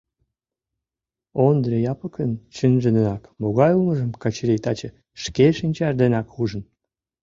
Ондри 1.45 1.77
Япыкын 1.93 2.31
чынже 2.55 2.89
денак 2.95 3.23
могай 3.41 3.71
улмыжым 3.77 4.11
Качырий 4.21 4.61
таче 4.65 4.89
шке 5.23 5.45
шинчаж 5.57 5.93
денак 6.01 6.27
ужын. 6.41 6.61